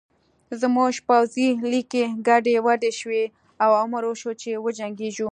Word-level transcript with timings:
زموږ 0.61 0.93
پوځي 1.07 1.47
لیکې 1.71 2.03
ګډې 2.27 2.55
وډې 2.65 2.91
شوې 2.99 3.25
او 3.63 3.71
امر 3.83 4.03
وشو 4.07 4.31
چې 4.41 4.51
وجنګېږو 4.65 5.27